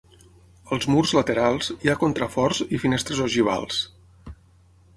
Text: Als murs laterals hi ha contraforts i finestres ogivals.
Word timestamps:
Als 0.75 0.87
murs 0.93 1.11
laterals 1.17 1.69
hi 1.85 1.91
ha 1.93 1.97
contraforts 2.05 2.63
i 2.77 2.79
finestres 2.85 3.21
ogivals. 3.29 3.81